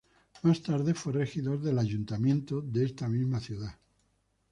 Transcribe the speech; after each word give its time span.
Más 0.41 0.63
tarde 0.63 0.95
fue 0.95 1.13
regidor 1.13 1.61
del 1.61 1.77
Ayuntamiento 1.77 2.59
de 2.59 2.85
esta 2.85 3.07
misma 3.07 3.39
ciudad. 3.39 3.77